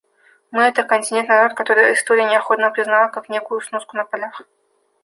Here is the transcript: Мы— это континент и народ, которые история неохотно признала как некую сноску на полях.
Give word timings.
Мы— 0.49 0.63
это 0.63 0.81
континент 0.81 1.27
и 1.29 1.31
народ, 1.31 1.53
которые 1.53 1.93
история 1.93 2.23
неохотно 2.25 2.71
признала 2.71 3.09
как 3.09 3.29
некую 3.29 3.61
сноску 3.61 3.97
на 3.97 4.03
полях. 4.03 4.41